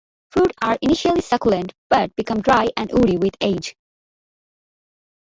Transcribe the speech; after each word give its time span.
Fruit 0.31 0.51
are 0.63 0.79
initially 0.81 1.21
succulent 1.21 1.75
but 1.87 2.15
become 2.15 2.41
dry 2.41 2.69
and 2.75 2.89
woody 2.91 3.17
with 3.17 3.35
age. 3.39 3.75